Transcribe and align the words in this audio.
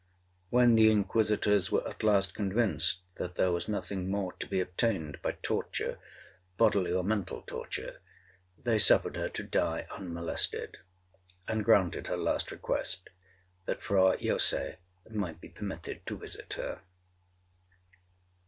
'When 0.49 0.73
the 0.73 0.89
inquisitors 0.89 1.71
were 1.71 1.87
at 1.87 2.01
last 2.01 2.33
convinced 2.33 3.01
that 3.17 3.35
there 3.35 3.51
was 3.51 3.67
nothing 3.67 4.09
more 4.09 4.33
to 4.39 4.47
be 4.47 4.59
obtained 4.59 5.21
by 5.21 5.33
torture, 5.43 5.99
bodily 6.57 6.91
or 6.91 7.03
mental 7.03 7.43
torture, 7.43 8.01
they 8.57 8.79
suffered 8.79 9.15
her 9.15 9.29
to 9.29 9.43
die 9.43 9.85
unmolested, 9.95 10.79
and 11.47 11.63
granted 11.63 12.07
her 12.07 12.17
last 12.17 12.49
request, 12.51 13.11
that 13.65 13.83
Fra 13.83 14.17
Jose 14.19 14.79
might 15.07 15.39
be 15.39 15.49
permitted 15.49 16.03
to 16.07 16.17
visit 16.17 16.53
her. 16.53 16.81